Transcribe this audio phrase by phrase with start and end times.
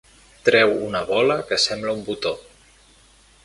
[0.47, 2.33] Treu una bola que sembla un botó.